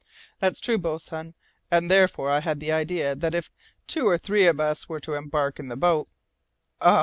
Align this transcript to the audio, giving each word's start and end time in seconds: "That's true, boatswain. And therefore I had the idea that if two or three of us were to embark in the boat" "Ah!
"That's 0.39 0.59
true, 0.59 0.79
boatswain. 0.79 1.35
And 1.69 1.91
therefore 1.91 2.31
I 2.31 2.39
had 2.39 2.59
the 2.59 2.71
idea 2.71 3.13
that 3.15 3.35
if 3.35 3.51
two 3.85 4.07
or 4.07 4.17
three 4.17 4.47
of 4.47 4.59
us 4.59 4.89
were 4.89 4.99
to 4.99 5.13
embark 5.13 5.59
in 5.59 5.67
the 5.67 5.77
boat" 5.77 6.09
"Ah! 6.81 6.99